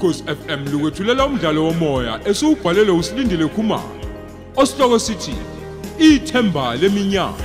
ukhosi 0.00 0.24
FM 0.24 0.72
lukwethulela 0.72 1.26
umdlalo 1.26 1.64
womoya 1.64 2.20
esiubhalelwe 2.28 2.96
usilindile 2.96 3.46
Khumalo 3.48 4.00
osihloko 4.56 4.98
sithi 4.98 5.34
ithemba 5.98 6.76
leminyaka. 6.76 7.44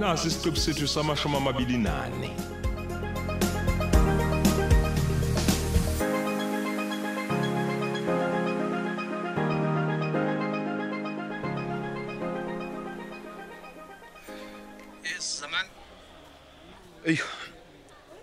Nasi 0.00 0.28
isiqebu 0.28 0.56
sethu 0.56 0.88
samashumi 0.88 1.36
amabili 1.36 1.78
nane. 1.78 2.55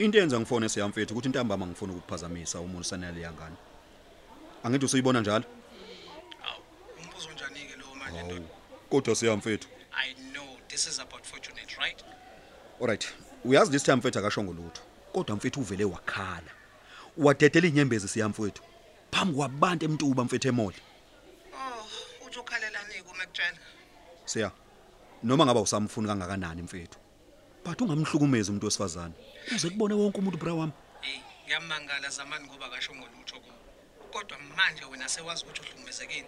Into 0.04 0.18
yenza 0.18 0.40
ngifone 0.40 0.70
siyamfethu 0.70 1.14
ukuthi 1.14 1.28
intambama 1.28 1.68
ngifuna 1.68 1.94
ukukuphazamisa 1.94 2.60
umuntu 2.60 2.84
sanele 2.84 3.22
yangani. 3.22 3.56
Angithi 4.64 4.86
usuyibona 4.86 5.22
njalo? 5.22 5.46
Umbuzo 7.00 7.32
njani 7.32 7.60
ke 7.60 7.76
lo 7.78 7.96
manje 7.96 8.24
ndoda? 8.24 8.46
Kodwa 8.90 9.16
siyamfethu. 9.16 9.68
I 9.92 10.14
know 10.34 10.58
this 10.68 10.88
is 10.88 11.00
about 11.00 11.24
fortunate, 11.26 11.78
right? 11.78 12.04
Alright. 12.82 13.14
Uyazi 13.46 13.72
this 13.72 13.84
time 13.84 13.96
mfethu 13.98 14.20
akashongo 14.20 14.54
lutho. 14.54 14.82
Kodwa 15.14 15.36
mfethu 15.36 15.60
uvele 15.60 15.86
wakhala. 15.86 16.52
Wadedela 17.18 17.68
inyembezi 17.68 18.08
siyamfethu. 18.08 18.64
Phambi 19.12 19.36
kwabantu 19.36 19.86
emtuba 19.86 20.24
mfethu 20.24 20.48
emoli. 20.48 20.78
Oh, 21.54 22.28
uzokhalelani 22.28 22.94
kumekutshela? 23.04 23.58
Siya. 24.26 24.52
Noma 25.24 25.46
ngaba 25.46 25.62
usamfuni 25.62 26.08
kangakanani 26.08 26.62
mfethu. 26.62 27.00
But 27.66 27.82
ungamhlukumezi 27.82 28.50
umuntu 28.52 28.66
wesifazane. 28.66 29.14
Uze 29.56 29.70
kubone 29.70 29.94
wonke 29.94 30.18
umuntu 30.18 30.38
bra 30.38 30.54
wami. 30.54 30.74
Hey, 31.02 31.20
ngiyamangala 31.46 32.10
zamani 32.10 32.48
ngoba 32.48 32.70
kasho 32.70 32.96
ngolutho 32.96 33.40
ku. 33.40 33.52
Kodwa 34.12 34.38
manje 34.58 34.86
wena 34.86 35.10
sewazi 35.10 35.44
ukuthi 35.44 35.62
uhlukumezekile. 35.62 36.28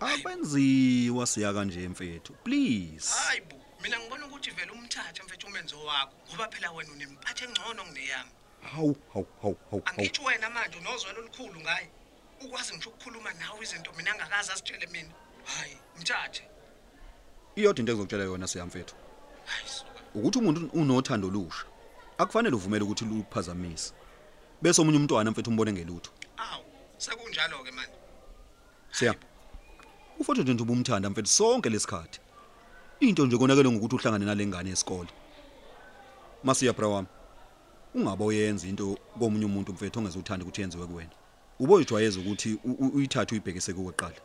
Akwenziwa 0.00 1.26
siya 1.26 1.52
kanje 1.52 1.88
mfethu. 1.88 2.32
Please. 2.32 3.14
Hayibo, 3.14 3.56
mina 3.82 3.98
ngibona 4.00 4.26
ukuthi 4.26 4.50
vele 4.50 4.70
umthathe 4.70 5.22
mfethu 5.22 5.46
umenzo 5.46 5.84
wakho 5.84 6.14
ngoba 6.28 6.48
phela 6.48 6.72
wena 6.72 6.92
unempathe 6.92 7.44
engcono 7.44 7.84
kuneyami. 7.84 8.30
Hawu 8.62 8.96
hawu 9.14 9.26
hawu 9.42 9.56
hawu. 9.70 9.82
hawu. 9.82 9.82
Angitsho 9.86 10.22
wena 10.24 10.50
manje 10.50 10.78
unozwelo 10.78 11.18
olukhulu 11.20 11.60
ngaye. 11.60 11.88
Ukwazi 12.44 12.74
ngisho 12.74 12.90
ukukhuluma 12.90 13.32
nawe 13.32 13.62
izinto 13.62 13.92
mina 13.92 14.12
angakazi 14.12 14.52
asitshele 14.52 14.86
mina. 14.86 15.10
Hayi, 15.44 15.76
mthathe. 16.00 16.42
Iyodwa 17.56 17.80
into 17.80 17.92
engizokutshela 17.92 18.24
yona 18.24 18.48
siyamfethu. 18.48 18.94
Hayi 19.46 19.68
suka. 19.68 19.91
Ukuthi 20.14 20.38
umuntu 20.38 20.70
unothando 20.72 21.30
lusha 21.30 21.64
akufanele 22.18 22.56
uvumele 22.56 22.84
ukuthi 22.84 23.04
luphazamise 23.04 23.92
bese 24.62 24.80
omunye 24.80 24.98
umntwana 24.98 25.30
mfethu 25.30 25.50
umbone 25.50 25.72
ngelutho. 25.72 26.10
Aw, 26.36 26.60
sekunjalo 26.98 27.64
ke 27.64 27.72
manje. 27.72 27.96
siya. 28.92 29.14
Ufotho 30.18 30.42
nje 30.42 30.54
ntuba 30.54 30.72
umthanda 30.72 31.10
mfethu 31.10 31.28
sonke 31.28 31.68
lesikhathi 31.70 32.20
into 33.00 33.26
nje 33.26 33.36
konakele 33.38 33.70
ngokuthi 33.70 33.94
uhlangane 33.94 34.24
nalengane 34.24 34.70
yesikole. 34.70 35.08
Masiya 36.44 36.72
bra 36.72 36.88
wami 36.88 37.08
ungabe 37.94 38.24
uyenza 38.24 38.68
into 38.68 38.98
komunye 39.18 39.44
umuntu 39.44 39.72
mfethu 39.72 39.98
ongezuthanda 39.98 40.44
ukuthi 40.44 40.60
yenziwe 40.60 40.86
kuwena? 40.86 41.10
Uboyijwayeza 41.58 42.20
ukuthi 42.20 42.58
uyithathe 42.94 43.34
uyibhekise 43.34 43.72
kuwe 43.72 43.92
qala 43.92 44.20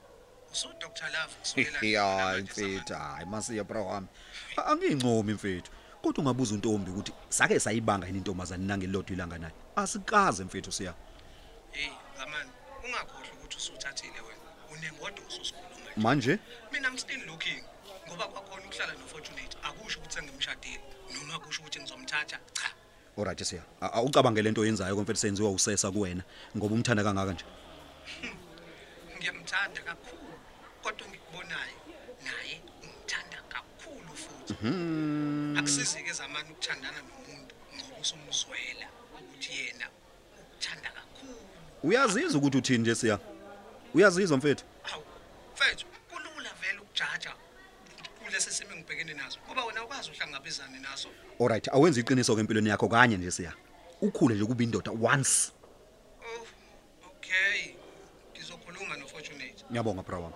So 0.51 0.69
Dr 0.79 1.05
Love 1.05 1.33
kusukela 1.39 2.01
hayi 2.01 2.41
mfethu 2.41 2.93
hayi 2.93 3.25
masiya 3.25 3.63
bra 3.63 3.81
wami 3.81 4.07
angiyincomi 4.65 5.33
mfethu 5.33 5.71
kodwa 6.01 6.21
ungabuza 6.21 6.55
untombi 6.55 6.91
ukuthi 6.91 7.11
sake 7.29 7.59
sayibanga 7.59 8.07
yini 8.07 8.17
intombazane 8.17 8.65
nangelilodwa 8.65 9.13
ilanga 9.13 9.37
naye 9.37 9.53
asikaze 9.75 10.43
mfethu 10.43 10.71
siya 10.71 10.93
Hey, 11.71 11.89
zamani, 12.17 12.49
ungakhohlwa 12.85 13.33
ukuthi 13.37 13.57
usuthathile 13.57 14.21
wena. 14.21 14.41
Unengodo 14.73 15.21
ususikhuluma. 15.27 15.91
manje 15.97 16.39
Mina 16.71 16.87
I'm 16.87 16.97
still 16.97 17.21
looking 17.27 17.63
ngoba 18.07 18.27
kwakhona 18.27 18.65
ukuhlala 18.65 18.93
noFortunate 18.93 19.57
akusho 19.63 19.99
ukuthi 19.99 20.15
sengimshadile 20.15 20.81
noma 21.13 21.39
kusho 21.39 21.61
ukuthi 21.61 21.79
ngizomthatha. 21.79 22.39
Cha. 22.53 22.69
Alright 23.17 23.43
siya. 23.43 23.61
Awucabange 23.81 24.41
lento 24.41 24.61
oyenzayo 24.61 24.95
konfethi 24.95 25.19
senziwa 25.19 25.51
usesa 25.51 25.91
kuwena 25.91 26.23
ngoba 26.57 26.75
umthanda 26.75 27.03
kangaka 27.03 27.33
nje. 27.33 27.45
Ngiyamthanda 29.17 29.81
kakhulu 29.81 30.26
kodwa 30.87 31.07
ngikubonayo 31.07 31.77
naye 32.23 32.61
ungithanda 32.83 33.37
kakhulu 33.49 34.13
futhi. 34.15 34.53
Akusizi 35.59 36.03
ke 36.03 36.13
zamani 36.13 36.51
ukuthandana 36.51 36.97
nomuntu 37.01 37.55
ngoba 37.75 37.97
usumzwela 38.01 38.87
ukuthi 39.19 39.51
yena 39.59 39.87
ukuthanda 40.39 40.89
kakhulu. 40.91 41.39
Uyazizwa 41.83 42.37
ukuthi 42.39 42.57
uthini 42.57 42.79
nje 42.79 42.95
siya. 42.95 43.19
Uyazizwa 43.93 44.37
mfethu? 44.37 44.65
Hawu, 44.83 45.03
mfethu, 45.53 45.85
kulula 46.09 46.51
vele 46.61 46.79
ukujaja 46.79 47.33
kulesi 48.23 48.51
simo 48.51 48.71
engibhekene 48.71 49.13
naso 49.13 49.39
ngoba 49.45 49.65
wena 49.65 49.83
ukwazi 49.83 50.11
uhlangabezane 50.11 50.79
naso. 50.79 51.09
Alright, 51.39 51.67
awenza 51.67 51.99
iqiniso 51.99 52.35
ke 52.35 52.39
empilweni 52.41 52.69
yakho 52.69 52.87
kanye 52.87 53.17
nje 53.17 53.31
siya. 53.31 53.53
Ukhule 54.01 54.35
nje 54.35 54.45
kuba 54.45 54.63
indoda 54.63 54.91
once. 54.91 55.51
Oh, 56.23 56.47
okay. 57.07 57.75
Ngizokhuluma 58.31 58.97
noFortunate. 58.97 59.65
Ngiyabonga 59.71 60.03
bra 60.03 60.19
wami. 60.19 60.35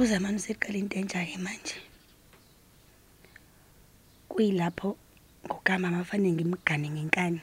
Uzamani 0.00 0.36
useqala 0.36 0.78
into 0.78 0.98
entsha-ke 0.98 1.36
manje. 1.38 1.76
Kuyilapho 4.28 4.96
ngogama 5.44 5.88
amafanele 5.88 6.32
ngimgane 6.32 6.88
ngenkani. 6.90 7.40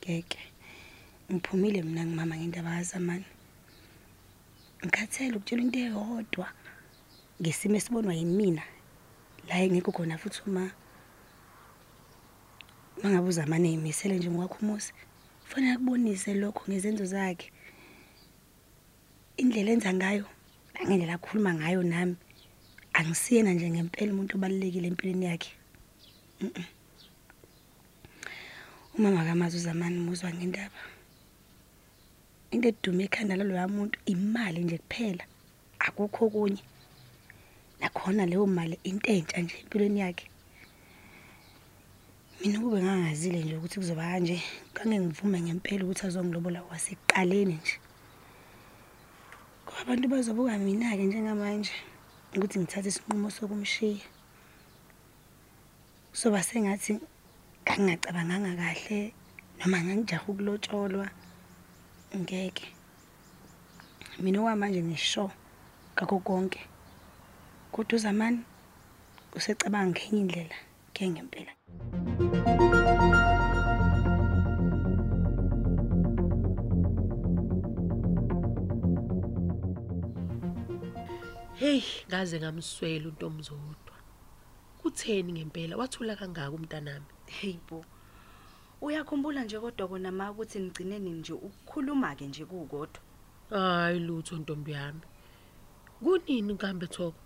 Ngeke. 0.00 0.38
Ngiphumile 1.30 1.82
mina 1.82 2.04
ngimama 2.04 2.36
ngendaba 2.36 2.70
kazamani 2.70 3.24
ngikhathele 4.82 5.36
ukutshela 5.36 5.62
into 5.62 5.78
eyodwa. 5.78 6.48
Ngesimo 7.40 7.76
esibonwa 7.76 8.14
yini 8.14 8.34
mina 8.34 8.62
la 9.48 9.54
engekho 9.62 9.92
khona 9.92 10.18
futhi 10.18 10.42
uma 10.46 10.70
uma 12.98 13.10
ngabe 13.10 13.28
uzamane 13.28 13.68
eyimisele 13.68 14.18
nje 14.18 14.30
ngokwakho 14.30 14.58
umuzi 14.62 14.92
kufanele 15.42 15.72
akubonise 15.72 16.34
lokho 16.34 16.64
ngezenzo 16.68 17.04
zakhe. 17.04 17.52
Indlela 19.36 19.70
enza 19.70 19.94
ngayo 19.94 20.26
nangendlela 20.78 21.14
akhuluma 21.14 21.54
ngayo 21.54 21.82
nami. 21.82 22.16
Angisiyena 22.92 23.52
nje 23.52 23.70
ngempela 23.70 24.12
umuntu 24.12 24.36
obalulekile 24.36 24.86
empilweni 24.88 25.26
yakhe. 25.26 25.52
Mm-mm. 26.40 26.64
umama 28.98 29.24
kamazi 29.24 29.56
uzamani 29.56 29.98
muzwa 29.98 30.32
ngendaba. 30.32 30.80
Into 32.50 32.68
edume 32.68 33.04
ekhanda 33.04 33.36
laloya 33.36 33.68
muntu 33.68 33.98
imali 34.06 34.64
nje 34.64 34.78
kuphela. 34.78 35.24
Akukho 35.78 36.26
okunye. 36.26 36.62
Nakhona 37.80 38.26
leyo 38.26 38.46
mali 38.46 38.78
into 38.84 39.12
entsha 39.12 39.38
nje 39.40 39.54
empilweni 39.62 40.00
yakhe. 40.00 40.26
Mina 42.40 42.60
kube 42.60 42.82
ngangazile 42.82 43.38
nje 43.42 43.56
ukuthi 43.56 43.74
kuzoba 43.80 44.02
kanje 44.02 44.42
kange 44.74 45.00
ngivume 45.00 45.40
ngempela 45.40 45.84
ukuthi 45.84 46.06
azongilobola 46.06 46.62
wasekuqaleni 46.62 47.54
nje. 47.54 47.78
ngoba 47.78 47.87
abantu 49.80 50.08
bazobuka 50.08 50.58
mina-ke 50.58 51.04
njengamanje 51.06 51.72
ukuthi 52.34 52.58
ngithathe 52.58 52.88
isinqumo 52.90 53.28
sokumshiya. 53.30 54.06
Soba 56.12 56.42
sengathi 56.42 56.92
ngangingacabanganga 57.62 58.52
kahle 58.60 58.98
noma 59.58 59.78
ngangijaha 59.84 60.26
ukulotsholwa 60.30 61.06
ngeke. 62.18 62.66
Mina 64.22 64.38
okwamanje 64.40 64.80
ngisho 64.82 65.24
ngakho 65.94 66.18
konke. 66.26 66.60
Kodwa 67.72 67.94
uzamani 67.96 68.40
usecabanga 69.36 69.90
ngenye 69.94 70.20
indlela 70.20 70.56
ke 70.94 71.02
ngempela. 71.06 71.52
Hey, 81.58 81.82
ngaze 82.08 82.40
ngamswela 82.40 83.08
untomzodwa. 83.08 83.96
Kutheni 84.78 85.32
ngempela 85.32 85.76
wathula 85.76 86.16
kangaka 86.16 86.50
umntanami? 86.50 87.06
Hey 87.26 87.58
bo. 87.68 87.84
Uyakhumbula 88.80 89.44
nje 89.44 89.58
kodwa 89.60 89.88
kona 89.88 90.12
ma 90.12 90.30
ukuthi 90.30 90.58
nigcineni 90.58 91.10
nje 91.10 91.32
ukukhuluma 91.32 92.14
ke 92.14 92.26
nje 92.26 92.44
kukodwa. 92.44 93.00
Hayi 93.50 93.98
lutho 93.98 94.36
ntombi 94.36 94.72
yami. 94.72 95.00
Kunini 96.02 96.54
kambe 96.54 96.86
thoko? 96.86 97.18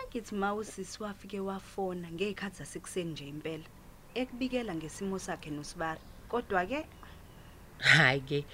Angithi 0.00 0.34
ma 0.34 0.54
usisi 0.54 1.02
wafike 1.02 1.40
wafona 1.40 2.10
ngekhathi 2.12 2.56
zasekuseni 2.58 3.12
nje 3.12 3.28
impela. 3.28 3.68
ekubikela 4.14 4.74
ngesimo 4.74 5.18
sakhe 5.18 5.50
noSibari 5.50 6.00
kodwa 6.28 6.66
ke 6.66 6.86
hayi 7.78 8.20
ke 8.20 8.44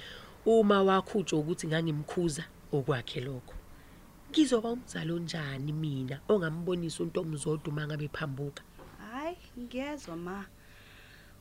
uma 0.47 0.83
wakhutshwa 0.83 1.39
ukuthi 1.39 1.67
ngangimkhuza 1.67 2.45
okwakhe 2.73 3.21
lokho 3.21 3.55
ngizoba 4.31 4.69
umzalo 4.71 5.15
onjani 5.15 5.73
mina 5.73 6.21
ongambonisa 6.29 7.03
untomzodo 7.03 7.71
uma 7.71 7.87
ngabe 7.87 8.09
phambuka 8.09 8.63
hayi 9.13 9.37
ngiyezwa 9.59 10.17
ma. 10.17 10.47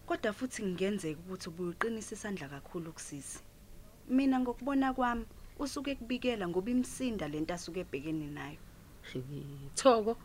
Kodwa 0.06 0.34
futhi 0.34 0.64
ngenzeka 0.64 1.20
ukuthi 1.20 1.50
ubuyiqinisa 1.50 2.16
isandla 2.16 2.48
kakhulu 2.48 2.94
kusisi. 2.94 3.40
Mina 4.10 4.40
ngokubona 4.40 4.94
kwami 4.94 5.26
usuke 5.60 5.96
kubikela 5.96 6.48
ngoba 6.48 6.72
imsinda 6.72 7.28
lento 7.28 7.54
asuke 7.54 7.80
ebhekene 7.80 8.28
nayo. 8.28 8.60
Thoko 9.76 10.18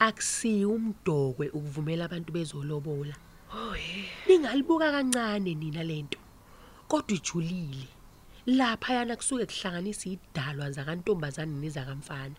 akusiyo 0.00 0.70
umdokwe 0.72 1.48
ukuvumela 1.48 2.04
abantu 2.04 2.32
bezolobola. 2.32 3.14
Ningalibuka 4.26 4.90
kancane 4.90 5.54
nina 5.54 5.82
lento 5.82 6.18
kodwa 6.88 7.16
ijulile. 7.16 7.88
Lapha 8.46 8.94
yana 8.94 9.16
kusuke 9.16 9.46
kuhlanganisa 9.46 10.08
idalwa 10.08 10.70
zakantombazane 10.70 11.60
nezakamfana. 11.60 12.34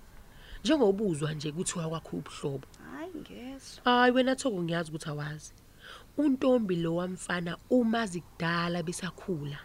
Njengobuzwa 0.64 1.34
nje 1.34 1.52
kuthiwa 1.52 1.90
kwakho 1.90 2.18
ubuhlobo 2.18 2.68
hayi 2.92 3.12
ngiyezwa 3.16 3.84
hayi 3.84 4.12
wena 4.12 4.36
thoko 4.36 4.64
ngiyazi 4.64 4.90
ukuthi 4.90 5.10
awazi. 5.10 5.54
Untombi 6.18 6.76
lo 6.76 6.96
wamfana 6.96 7.58
umazi 7.70 8.22
kudala 8.22 8.84
besakhula 8.84 9.60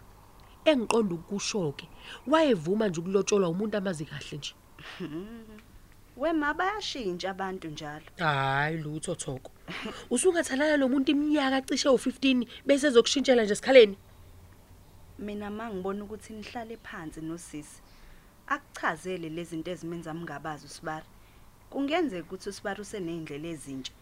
engiqonda 0.65 1.15
ukushoke 1.15 1.89
wayevuma 2.27 2.89
nje 2.89 3.01
ukulotsholwa 3.01 3.49
umuntu 3.49 3.77
amazi 3.77 4.05
kahle 4.05 4.37
nje. 4.39 4.55
Wema 6.17 6.55
bayashintsha 6.55 7.31
abantu 7.31 7.69
njalo. 7.69 8.05
Hayi 8.19 8.77
lutho 8.79 9.15
thoko. 9.15 9.51
Usungathalana 10.11 10.77
nomuntu 10.77 11.11
iminyaka 11.11 11.63
cishe 11.63 11.89
u15 11.89 12.47
bese 12.67 12.87
ezokushintshela 12.87 13.45
nje 13.45 13.53
esikhaleni. 13.53 13.97
Mina 15.21 15.51
mangibona 15.51 16.05
ukuthi 16.05 16.33
nihlale 16.33 16.77
phansi 16.77 17.21
nosisi 17.21 17.83
akuchazele 18.55 19.29
lezi 19.29 19.51
zinto 19.51 19.71
ezimenza 19.71 20.15
mngabazi 20.15 20.67
uSibari. 20.67 21.07
Kungenzeka 21.71 22.27
ukuthi 22.27 22.49
uSibari 22.49 22.81
usenezindlela 22.81 23.49
ezintsha 23.55 23.93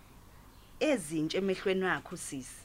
ezintsha 0.80 1.38
emehlweni 1.38 1.84
wakhe 1.84 2.14
usisi. 2.14 2.62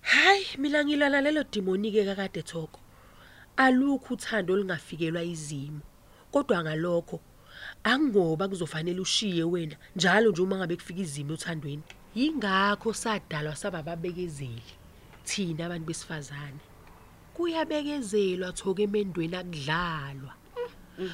Hayi 0.00 0.46
mina 0.58 0.84
ngilala 0.84 1.20
lelo 1.20 1.42
demoni 1.52 1.92
ke 1.92 2.04
kakade 2.04 2.42
thoko. 2.42 2.80
Alukho 3.56 4.14
uthando 4.14 4.52
olungafikelwa 4.52 5.22
izimo. 5.22 5.80
Kodwa 6.32 6.62
ngalokho 6.62 7.20
angoba 7.84 8.48
kuzofanele 8.48 9.00
ushiye 9.00 9.44
wena 9.44 9.76
njalo 9.96 10.30
nje 10.30 10.42
uma 10.42 10.56
ngabe 10.56 10.76
kufika 10.76 11.00
izimo 11.00 11.34
uthandweni 11.34 11.82
yingakho 12.14 12.92
sadalwa 12.92 13.56
sabababekezeli 13.56 14.74
thina 15.24 15.66
abantu 15.66 15.86
besifazane. 15.86 16.67
Kuyabekezelwa 17.38 18.52
thoke 18.52 18.82
emendweni 18.82 19.36
akudlalwa. 19.36 20.34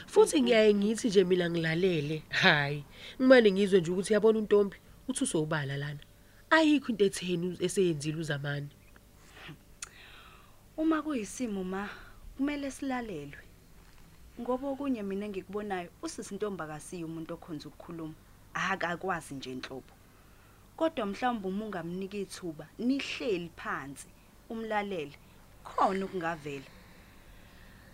Futhi 0.07 0.43
ngiyaye 0.43 0.75
ngithi 0.75 1.09
nje 1.09 1.25
mina 1.25 1.51
ngilalele 1.51 2.23
hayi 2.31 2.85
ngimane 3.21 3.53
ngizwe 3.53 3.81
nje 3.81 3.91
ukuthi 3.91 4.13
yabona 4.13 4.39
untombi 4.39 4.77
uthi 5.09 5.25
usobala 5.25 5.77
lana. 5.77 6.01
Ayikho 6.51 6.89
into 6.89 7.05
etheni 7.05 7.59
eseyenzile 7.61 8.19
uzamani? 8.21 8.69
Uma 10.77 11.03
kuyisimo 11.03 11.65
ma 11.65 11.89
kumele 12.37 12.71
silalelwe. 12.71 13.45
Ngoba 14.41 14.69
okunye 14.69 15.03
mina 15.03 15.27
engikubonayo 15.27 15.91
usisi 16.03 16.35
Ntomba 16.35 16.65
akasiyo 16.65 17.07
umuntu 17.07 17.35
okhonza 17.35 17.69
ukukhuluma 17.69 18.15
akakwazi 18.55 19.35
nje 19.35 19.53
inhlobo 19.53 19.93
kodwa 20.77 21.07
mhlawumbe 21.07 21.49
uma 21.49 21.65
ungamnika 21.65 22.17
ithuba 22.17 22.67
nihleli 22.79 23.51
phansi 23.57 24.09
umlalele. 24.49 25.17
Khona 25.65 26.05
okungavela 26.05 26.71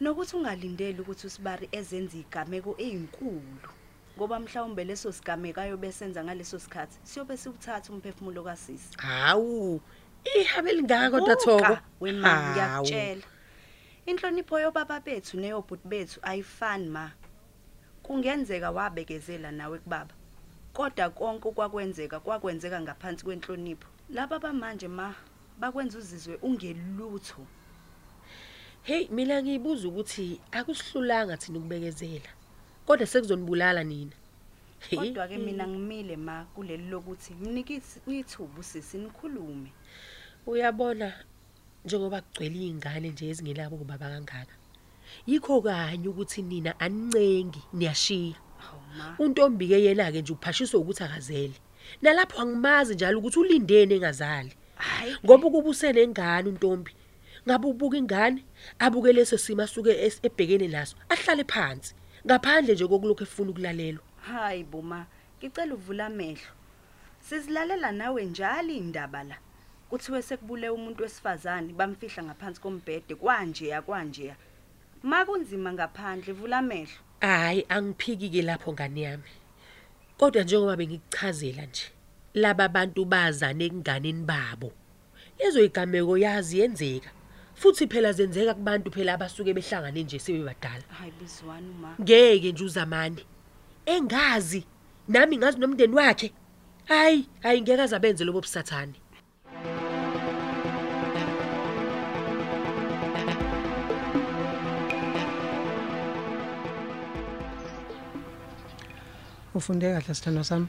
nokuthi 0.00 0.36
ungalindeli 0.36 1.00
ukuthi 1.00 1.26
usibari 1.26 1.66
ezenza 1.78 2.16
igameko 2.22 2.74
ezinkulu 2.78 3.70
ngoba 4.16 4.40
mhlawumbe 4.40 4.84
leso 4.84 5.12
sigameko 5.12 5.60
ayobe 5.60 5.92
senza 5.92 6.24
ngaleso 6.24 6.58
sikhathi 6.58 6.98
siyobe 7.02 7.36
sikuthatha 7.36 7.92
umphefumulo 7.92 8.42
kasisi. 8.44 8.96
Hawu 8.98 9.80
ihabe 10.24 10.72
lingaka 10.72 11.10
kodwa 11.10 11.36
thoko 11.36 11.58
Buka, 11.58 11.82
wema 12.00 12.28
Hawu. 12.28 12.50
ngiyakutshela. 12.52 13.22
Inhlonipho 14.06 14.60
yobaba 14.60 15.00
bethu 15.00 15.36
neyobhuti 15.40 15.88
bethu 15.88 16.20
ayifani 16.22 16.88
ma. 16.88 17.12
Kungenzeka 18.02 18.70
wabekezela 18.70 19.50
nawe 19.52 19.78
kubaba 19.78 20.14
kodwa 20.72 21.10
konke 21.10 21.48
okwakwenzeka 21.48 22.20
kwakwenzeka 22.20 22.80
ngaphansi 22.80 23.24
kwenhlonipho. 23.24 23.88
Laba 24.10 24.38
bamanje 24.38 24.88
ma 24.88 25.14
bakwenza 25.58 25.98
uzizwe 25.98 26.36
ungelutho. 26.42 27.46
Hey 28.82 29.08
mina 29.10 29.42
ngiyibuza 29.42 29.88
ukuthi 29.88 30.40
akusihlulanga 30.52 31.36
thina 31.36 31.58
ukubekezela 31.58 32.30
kodwa 32.86 33.06
sekuzonibulala 33.06 33.84
nina. 33.84 34.16
Kodwa 34.90 35.28
ke 35.28 35.38
mina 35.38 35.68
ngimile 35.68 36.16
ma 36.16 36.44
kuleli 36.54 36.88
lokuthi 36.88 37.34
mnike 37.34 37.82
ithuba 38.08 38.60
usisi 38.60 38.98
nikhulume. 38.98 39.70
Uyabona 40.46 41.12
njengoba 41.84 42.20
kugcwele 42.20 42.58
izingane 42.58 43.08
nje 43.10 43.28
ezingelabo 43.28 43.76
kubaba 43.76 44.08
kangaka 44.08 44.54
yikho 45.26 45.60
kanye 45.60 46.08
ukuthi 46.08 46.42
nina 46.42 46.80
anincengi 46.80 47.62
niyashiya. 47.72 48.36
Untombi 49.18 49.68
ke 49.68 49.82
yena 49.84 50.12
ke 50.12 50.22
nje 50.22 50.32
uphashiswa 50.32 50.80
ukuthi 50.80 51.02
akazele. 51.04 51.56
Nalapho 52.02 52.40
angimazi 52.40 52.94
njalo 52.94 53.18
ukuthi 53.18 53.38
ulindene 53.38 53.94
engazali. 53.94 54.52
Hayi 54.76 55.16
ngoba 55.24 55.46
ukuba 55.46 55.68
usenengane 55.68 56.48
untombi 56.48 56.92
ngabe 57.50 57.66
ubuka 57.68 57.96
ingane? 57.98 58.44
Abuke 58.78 59.12
leso 59.12 59.38
simo 59.38 59.62
asuke 59.62 59.90
es- 60.06 60.20
ebhekene 60.22 60.68
naso 60.68 60.94
ahlale 61.08 61.44
phansi. 61.44 61.94
Ngaphandle 62.26 62.74
nje 62.74 62.86
kokulokho 62.86 63.24
efuna 63.24 63.50
ukulalelwa. 63.50 64.02
Hayi 64.22 64.64
boma 64.64 65.06
ngicela 65.42 65.74
uvula 65.74 66.06
amehlo. 66.06 66.50
Sizilalela 67.20 67.92
nawe 67.92 68.24
njalo 68.24 68.68
indaba 68.72 69.22
la. 69.24 69.36
Kuthiwe 69.90 70.22
sekubule 70.22 70.68
umuntu 70.70 71.02
wesifazane 71.02 71.72
bamfihla 71.72 72.22
ngaphansi 72.22 72.60
kombhede 72.60 73.14
kwanje 73.14 73.80
kwanje 73.82 74.34
makunzima 75.02 75.72
ngaphandle 75.72 76.32
vula 76.32 76.58
amehlo. 76.58 76.98
Hayi 77.20 77.66
angiphiki 77.68 78.30
ke 78.30 78.42
lapho 78.42 78.72
ngane 78.72 79.00
yami. 79.00 79.30
Kodwa 80.18 80.42
njengoba 80.42 80.76
bengikuchazela 80.76 81.66
nje 81.66 81.90
laba 82.34 82.68
bantu 82.68 83.04
bazane 83.04 83.64
ekunganeni 83.64 84.22
babo. 84.24 84.72
Lezo 85.38 85.64
igameko 85.64 86.18
yazi 86.18 86.58
yenzeka. 86.60 87.10
Futhi 87.60 87.86
phela 87.86 88.12
zenzeka 88.12 88.54
kubantu 88.54 88.90
phela 88.90 89.12
abasuke 89.14 89.52
behlangane 89.54 90.02
nje 90.02 90.18
sebebadala. 90.18 90.84
Hayi 90.98 91.12
bizwani 91.20 91.72
ma 91.82 91.94
ngeke 92.00 92.52
nje 92.52 92.64
uzamani 92.64 93.22
engazi 93.86 94.64
nami 95.08 95.36
ngazi 95.38 95.58
nomndeni 95.58 95.94
wakhe. 95.94 96.32
Hayi 96.84 97.28
hayi 97.42 97.60
ngeke 97.60 97.82
azabenze 97.82 98.24
lobo 98.24 98.40
busathane. 98.40 98.94
Ufunde 109.54 109.92
kahle 109.92 110.14
sithando 110.14 110.44
sami. 110.44 110.66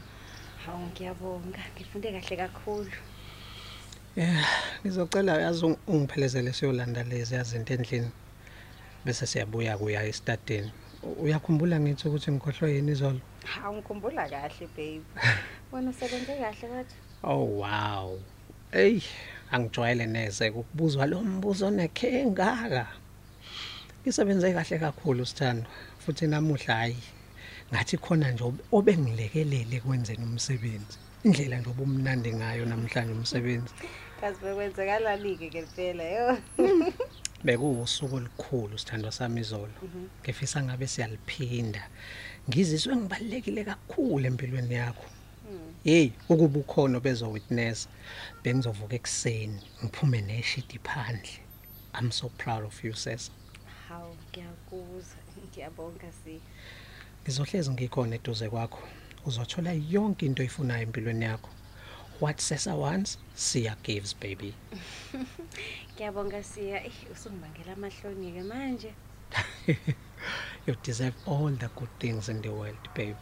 hawu 0.65 0.86
ngiyabonga. 0.88 1.62
Ngifunde 1.75 2.12
kahle 2.12 2.38
kakhulu. 2.38 2.91
Yeah, 4.15 4.46
ngizocela 4.84 5.41
yazi 5.41 5.65
ung- 5.65 5.77
ungiphelezele 5.88 6.53
siyolanda 6.53 7.03
lezi 7.03 7.36
yazinto 7.36 7.74
endlini. 7.74 8.12
Bese 9.06 9.25
siyabuya 9.25 9.77
kuya 9.77 10.03
estadini. 10.03 10.72
U- 11.03 11.24
Uyakhumbula 11.24 11.80
ngithi 11.80 12.08
ukuthi 12.08 12.32
ngikhohlwe 12.32 12.74
yini 12.75 12.91
izolo? 12.91 13.20
hawu 13.46 13.75
ngikhumbula 13.77 14.30
kahle 14.30 14.68
babe 14.75 15.01
wena 15.72 15.89
usebenze 15.89 16.34
kahle 16.36 16.68
kodwa 16.68 16.86
Oh 17.24 17.46
wow. 17.62 18.20
Ey, 18.72 19.01
angijwayele 19.51 20.06
neze 20.08 20.50
ukubuzwa 20.50 21.06
lo 21.06 21.22
mbuzo 21.22 21.70
nekhengaka. 21.72 22.88
Isebenze 24.06 24.53
kahle 24.53 24.80
kakhulu 24.80 25.25
sithando. 25.25 25.70
Futhi 26.00 26.27
namuhla 26.27 26.75
hayi 26.75 26.98
ngathi 27.74 27.98
khona 27.98 28.32
nje 28.32 28.44
ob- 28.44 28.63
obengilekelele 28.72 29.80
kwenzeni 29.80 30.24
umsebenzi. 30.24 30.98
Indlela 31.24 31.58
nje 31.58 31.70
obumnandi 31.70 32.34
ngayo 32.34 32.66
namhlanje 32.66 33.13
umsebenzi. 33.13 33.74
kazi 34.22 34.40
bekwenzekalani-ke 34.42 35.50
ke 35.50 35.62
phela 35.75 36.04
yo 36.04 36.28
Bekuwusuku 37.46 38.16
olukhulu 38.16 38.78
sithandwa 38.78 39.12
sami 39.12 39.42
izolo. 39.42 39.74
Ngifisa 40.22 40.63
ngabe 40.63 40.88
siyaliphinda. 40.88 41.84
Ngizizwe 42.50 42.96
ngibalekile 42.96 43.63
kakhulu 43.63 44.25
empilweni 44.28 44.75
yakho. 44.75 45.06
Hey, 45.84 46.12
ukuba 46.30 46.60
ukhona 46.60 47.00
bezo 47.00 47.32
witness 47.32 47.90
bengizovuka 48.44 48.96
ekseni 48.96 49.62
ngiphume 49.84 50.22
neshidi 50.22 50.80
phandle. 50.84 51.42
I'm 51.94 52.12
so 52.12 52.30
proud 52.38 52.63
of 52.66 52.84
you 52.84 52.94
sis. 52.94 53.32
hawu 53.90 54.16
ngiyakuzwa 54.30 55.20
ngiyabonga 55.46 56.12
si 56.24 56.42
Ngizohlezi 57.24 57.72
ngikhona 57.72 58.16
eduze 58.16 58.50
kwakho. 58.50 58.82
Uzothola 59.25 59.72
yonke 59.74 60.25
into 60.25 60.42
oyifunayo 60.44 60.84
empilweni 60.84 61.25
yakho. 61.25 61.50
what 62.22 62.38
sesa 62.38 62.78
wants 62.78 63.18
siya 63.36 63.75
gives 63.84 64.13
baby. 64.13 64.54
Ngiyabonga 65.98 66.44
siya. 66.44 66.86
Eh, 66.86 66.94
usungibangela 67.12 67.74
amahloni 67.74 68.32
ke 68.38 68.44
manje. 68.46 68.94
You 70.68 70.75
deserve 70.84 71.16
all 71.25 71.50
the 71.50 71.70
good 71.75 71.90
things 72.00 72.30
in 72.30 72.42
the 72.42 72.50
world 72.54 72.78
babe. 72.96 73.18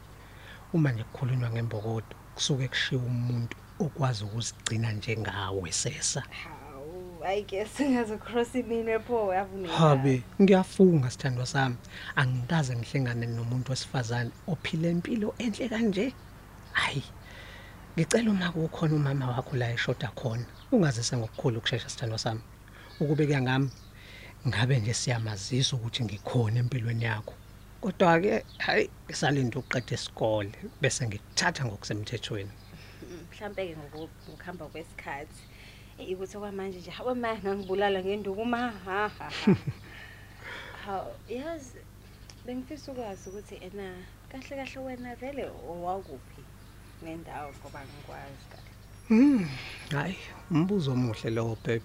Uma 0.74 0.92
nje 0.92 1.04
kukhulunywa 1.04 1.50
ngembokodo 1.50 2.16
kusuke 2.36 2.68
kushiya 2.68 3.02
umuntu 3.02 3.58
okwazi 3.80 4.24
ukuzigcina 4.24 4.92
njengawe 4.92 5.72
sesa. 5.72 6.22
Hawu. 6.22 6.59
I 7.30 7.42
guess 7.42 7.80
ngazocross 7.92 8.56
iminwe 8.56 9.00
pho 9.00 9.34
yavune 9.34 9.68
habe 9.68 10.24
ngiyafunga 10.42 11.12
sithandwa 11.12 11.46
sami. 11.46 11.76
Angikaze 12.16 12.76
ngihlengane 12.76 13.26
nomuntu 13.26 13.72
wesifazane 13.72 14.32
ophila 14.48 14.90
impilo 14.90 15.36
enhle 15.38 15.70
kanje. 15.70 16.14
Hayi 16.72 17.04
ngicela 17.98 18.32
uma 18.32 18.52
kukhona 18.52 18.96
umama 18.96 19.28
wakho 19.28 19.56
la 19.58 19.72
eshoda 19.72 20.08
khona 20.08 20.46
ungazise 20.72 21.18
ngokukhulu 21.18 21.58
ukusheshsha 21.58 21.90
sithandwa 21.90 22.20
sami. 22.20 22.42
Ukube 23.00 23.26
kuyangami 23.26 23.70
ngabe 24.48 24.80
nje 24.80 24.94
siyamazisa 24.94 25.76
ukuthi 25.76 26.04
ngikhona 26.04 26.60
empilweni 26.60 27.04
yakho. 27.04 27.34
Kodwa 27.82 28.20
ke 28.22 28.46
hayi 28.58 28.90
ngisalinda 29.06 29.60
uqeda 29.60 29.94
isikole 29.96 30.52
bese 30.82 31.08
ngikuthatha 31.08 31.66
ngokusemthethweni. 31.66 32.52
Mhlambe 33.32 33.68
ke 33.68 33.76
ngokuhamba 33.78 34.66
kwesikhathi. 34.66 35.42
Eh, 36.00 36.16
ukuthi 36.16 36.38
okwamanje 36.38 36.80
nje 36.80 36.92
hawe 36.92 37.14
ma 37.14 37.36
ngangibulala 37.36 38.00
ngenduku 38.04 38.46
ma 38.54 38.72
ha 38.86 39.00
ha 39.18 39.28
ha. 39.36 39.56
hawu 40.86 41.12
yazi 41.28 41.80
bengifisa 42.46 42.92
ukwazi 42.92 43.24
ukuthi 43.30 43.56
ena 43.68 43.88
kahle 44.32 44.54
kahle 44.60 44.80
wena 44.86 45.16
vele 45.22 45.44
owakuphi 45.72 46.44
nendawo 47.04 47.52
ngoba 47.60 47.80
ngikwazi 47.88 48.46
kahle 48.52 48.72
Hmm, 49.10 49.50
hayi, 49.92 50.18
umbuzo 50.52 50.92
omuhle 50.94 51.30
lowo 51.30 51.58
babe. 51.66 51.82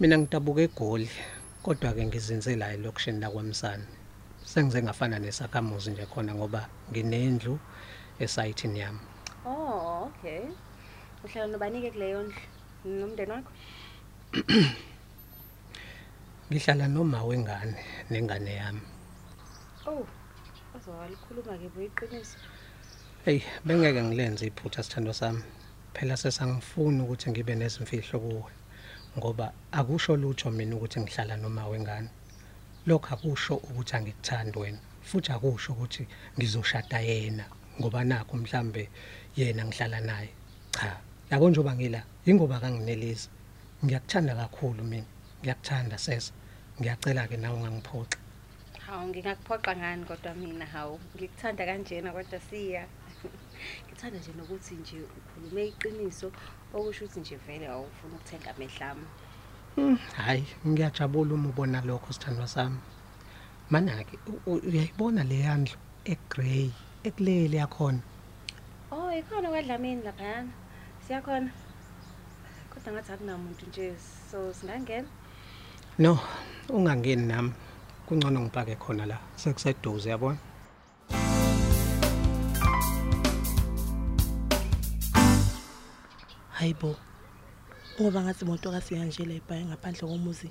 Mina 0.00 0.18
ngidabuka 0.18 0.62
eGoli, 0.62 1.10
kodwa 1.62 1.92
ke 1.92 2.06
ngizinze 2.06 2.56
la 2.56 2.72
elokushini 2.72 3.20
lakwamsana. 3.20 3.86
Sengize 4.44 4.82
ngafana 4.82 5.18
nesakhamuzi 5.18 5.90
nje 5.90 6.06
khona 6.06 6.34
ngoba 6.34 6.68
nginendlu 6.90 7.58
esayithini 8.18 8.78
yami. 8.80 9.00
oh 9.44 10.06
okay 10.06 10.42
uhlala 11.24 11.46
nobanike 11.52 11.90
kuleyo 11.90 12.22
ndlu 12.22 12.40
nomndeni 12.84 13.32
wakho 13.32 13.52
Ngihlala 16.50 16.88
noma 16.88 17.24
wengane 17.24 17.84
nengane 18.10 18.54
yami. 18.54 18.80
oh 19.86 20.06
azowalikhuluma 20.76 21.58
ke 21.58 21.68
boyiqiniso 21.74 22.38
Hey, 23.24 23.42
bengeke 23.64 24.02
ngilenze 24.02 24.46
iphutha 24.46 24.82
sithando 24.82 25.12
sami. 25.12 25.42
Phela 25.94 26.16
sesangifuni 26.16 27.02
ukuthi 27.02 27.30
ngibe 27.30 27.54
nezimfihlo 27.54 28.20
kuwe. 28.20 28.52
Ngoba 29.18 29.52
akusho 29.72 30.16
lutho 30.16 30.50
mina 30.50 30.76
ukuthi 30.76 31.00
ngihlala 31.00 31.36
noma 31.36 31.68
wengane. 31.68 32.08
Lokho 32.86 33.14
akusho 33.14 33.54
ukuthi 33.56 33.96
angikuthandi 33.96 34.58
wena. 34.58 34.78
Futhi 35.02 35.32
akusho 35.32 35.72
ukuthi 35.72 36.06
ngizoshada 36.38 37.00
yena 37.00 37.44
ngoba 37.80 38.04
nakho 38.04 38.36
mhlambe 38.36 38.88
yena 39.36 39.64
ngihlala 39.64 40.00
naye. 40.00 40.30
Cha, 40.70 40.96
yabo 41.30 41.50
njoba 41.50 41.72
ngila, 41.76 42.00
ingoba 42.30 42.60
kanginelisi. 42.62 43.28
Ngiyakuthanda 43.84 44.32
kakhulu 44.40 44.84
mina. 44.84 45.08
Ngiyakuthanda 45.40 45.98
sesa. 45.98 46.32
Ngiyacela 46.80 47.28
ke 47.30 47.36
nawe 47.36 47.56
ungangiphoxa. 47.58 48.18
hawu 48.86 49.04
ngingakuphoqa 49.08 49.72
ngani 49.80 50.04
kodwa 50.10 50.32
mina 50.42 50.66
hawu 50.74 50.94
ngikuthanda 51.16 51.62
kanjena 51.68 52.10
kodwa 52.16 52.38
siya 52.48 52.84
ngithanda 53.86 54.18
nje 54.20 54.32
nokuthi 54.38 54.74
nje 54.82 54.98
ukhulume 55.18 55.62
iqiniso 55.70 56.28
okusho 56.76 57.02
ukuthi 57.04 57.20
nje 57.20 57.36
vele 57.44 57.66
awufuni 57.74 58.14
ukuthenga 58.16 58.50
amehlami 58.54 59.08
Hmm, 59.76 59.96
hayi 60.12 60.44
ngiyajabula 60.68 61.34
uma 61.34 61.48
ubona 61.52 61.80
lokho 61.88 62.12
sithandwa 62.12 62.48
sami 62.48 62.80
mana 63.72 64.04
ke 64.08 64.16
u- 64.32 64.42
u- 64.52 64.62
uyayibona 64.68 65.22
le 65.30 65.38
yandlo 65.46 65.76
egrey 66.12 66.68
ekulele 67.08 67.56
yakhona 67.62 68.02
oh 68.94 69.10
ikhona 69.20 69.48
kwadlamini 69.52 70.02
laphayana 70.06 70.52
siyakhona. 71.10 71.50
Kodwa 72.70 72.92
ngathi 72.92 73.12
akunamuntu 73.12 73.66
nje 73.66 73.94
so 74.30 74.54
singangena? 74.54 75.08
No 75.98 76.18
ungangeni 76.68 77.26
nami. 77.26 77.52
Kungcono 78.06 78.40
ngipake 78.40 78.76
khona 78.76 79.06
la. 79.06 79.18
Sekuseduze 79.36 80.10
yabona? 80.10 80.38
Hayibo 86.50 86.96
ngoba 88.00 88.22
ngathi 88.22 88.44
imoto 88.44 88.70
kasiyanje 88.70 89.24
la 89.24 89.34
ibhaye 89.34 89.64
ngaphandle 89.64 90.06
komuzi. 90.08 90.50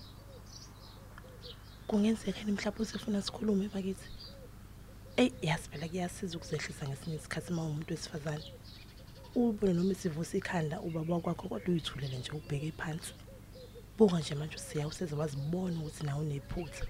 Kungenzeka 1.88 2.44
ni 2.44 2.52
mhlawumbe 2.52 2.82
usefuna 2.84 3.22
sikhulume 3.22 3.70
bakithi? 3.74 4.08
Eyi 5.18 5.32
yazi 5.42 5.70
phela 5.70 5.88
kuyasiza 5.88 6.38
ukuzehlisa 6.38 6.88
ngesinye 6.88 7.16
isikhathi 7.16 7.54
uma 7.54 7.64
umuntu 7.64 7.94
wesifazane. 7.94 8.44
Ubone 9.36 9.74
noma 9.74 9.92
isivusa 9.92 10.38
ikhanda 10.38 10.82
ubaba 10.82 11.20
kwakho 11.20 11.48
kodwa 11.50 11.70
uyithulele 11.70 12.18
nje 12.18 12.32
ubheke 12.32 12.72
phansi. 12.72 13.14
Buka 13.98 14.20
nje 14.20 14.36
manje 14.36 14.56
usiya 14.56 14.88
useze 14.88 15.16
wazibona 15.16 15.80
ukuthi 15.80 16.04
nawe 16.06 16.22
unephutha. 16.22 16.86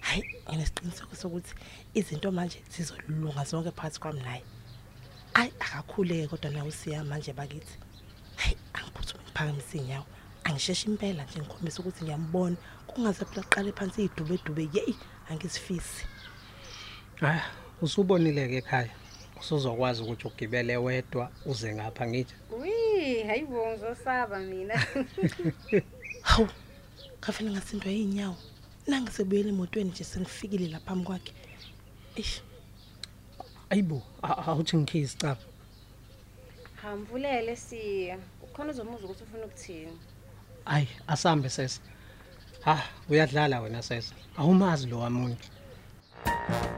Hayi 0.00 0.24
nginesiqiniseko 0.48 1.16
sokuthi 1.16 1.54
izinto 1.94 2.32
manje 2.32 2.62
zizolunga 2.70 3.44
zonke 3.44 3.70
phakathi 3.70 4.00
kwami 4.00 4.20
naye. 4.20 4.42
Ayi 5.34 5.52
akakhuleke 5.60 6.28
kodwa 6.28 6.50
nawe 6.50 6.68
usiya 6.68 7.04
manje 7.04 7.32
bakithi. 7.32 7.78
Hayi 8.36 8.56
angiphuthume 8.72 9.22
ngiphakamise 9.24 9.78
iy'nyawo 9.78 10.06
angisheshe 10.44 10.88
impela 10.90 11.24
nje 11.24 11.40
ngikhombisa 11.40 11.80
ukuthi 11.80 12.04
ngiyambona. 12.04 12.56
Kungaze 12.86 13.24
phela 13.24 13.42
kuqale 13.42 13.72
phansi 13.72 14.02
iy'dube 14.02 14.38
dube 14.44 14.68
yeyi 14.74 14.96
angizifisi. 15.30 16.04
Ah 17.22 17.44
usubonile 17.82 18.48
ke 18.48 18.56
ekhaya. 18.56 19.01
Usuzokwazi 19.42 20.02
ukuthi 20.02 20.26
ugibele 20.26 20.76
wedwa 20.76 21.24
uze 21.50 21.74
ngapha 21.74 22.06
ngithi 22.06 22.34
wi 22.60 23.22
hayi 23.28 23.44
bo 23.44 23.66
ngizosaba 23.66 24.38
mina. 24.38 24.74
Hawu 26.28 26.48
ngafane 27.20 27.50
ngasindwa 27.50 27.90
yiy'nyawo 27.96 28.36
nangisebuyela 28.86 29.48
emotweni 29.54 29.90
nje 29.90 30.04
sengifikile 30.04 30.66
la 30.68 30.80
phambi 30.86 31.04
kwakhe. 31.06 31.32
Ish 32.16 32.34
ayibo 33.70 33.98
a- 34.22 34.42
awuthi 34.48 34.76
ngikhiye 34.76 35.04
isicapha 35.04 35.46
hamvulele 36.82 37.56
siya. 37.56 38.18
Ukhona 38.44 38.70
uzomuza 38.70 39.04
ukuthi 39.04 39.22
ufuna 39.24 39.44
ukuthini? 39.46 39.98
Hayi 40.64 40.88
asambe 41.06 41.48
sesa 41.48 41.80
ha 42.64 42.74
uyadlala 43.10 43.60
wena 43.60 43.82
sesa 43.82 44.14
awumazi 44.36 44.86
lo 44.86 44.98
wamuntu 44.98 45.46
yazi 46.26 46.71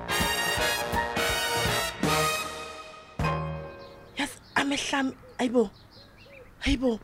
amehlami 4.64 5.12
ayibo 5.38 5.70
hayibo 6.64 6.98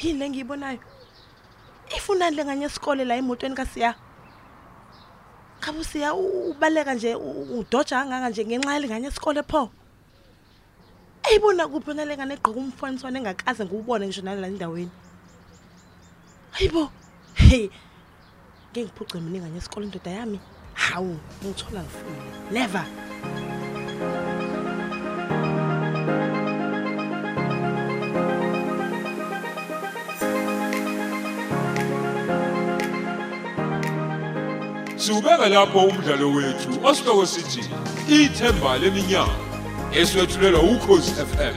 yini 0.00 0.18
le 0.18 0.26
ngiyibonayo 0.30 0.78
ifunani 1.96 2.36
le 2.36 2.44
nganye 2.44 2.64
esikole 2.68 3.04
la 3.04 3.16
emotweni 3.16 3.54
kasiya 3.56 3.94
ngabe 5.60 5.78
usiya 5.80 6.14
u- 6.14 6.50
ubaleka 6.50 6.94
nje 6.94 7.14
u- 7.14 7.20
u- 7.42 7.58
udoja 7.60 7.96
kangaka 7.98 8.30
nje 8.30 8.44
ngenxa 8.46 8.72
yalenganye 8.74 9.08
esikole 9.08 9.42
pho? 9.42 9.70
Eyibona 11.28 11.68
kuphi 11.68 11.92
nale 11.94 12.16
ngane 12.16 12.34
egqoka 12.34 12.60
umfaniswane 12.60 13.18
engakaze 13.18 13.64
ngiwubone 13.64 14.06
ngisho 14.06 14.22
nala 14.22 14.46
endaweni? 14.46 14.90
Hayibo 16.52 16.90
hey 17.34 17.68
ngeke 18.70 18.80
ngiphuce 18.86 19.20
mina 19.20 19.36
ingane 19.38 19.58
esikole 19.58 19.84
indoda 19.86 20.10
yami? 20.10 20.38
Hawu 20.74 21.18
ngithola 21.44 21.80
ngifile 21.82 22.16
never. 22.54 22.86
Siubeka 35.08 35.48
lapho 35.48 35.78
umdlalo 35.78 36.30
wethu 36.36 36.70
osihloko 36.88 37.26
sithi 37.26 37.62
ithemba 38.08 38.78
leminyaka 38.78 39.36
eswetshulelwa 40.00 40.60
ukhozi 40.62 41.10
FM 41.30 41.56